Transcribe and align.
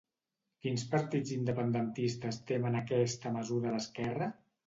Quins 0.65 0.83
partits 0.93 1.33
independentistes 1.35 2.41
temen 2.53 2.79
aquesta 2.79 3.35
mesura 3.39 3.75
d'Esquerra? 3.77 4.31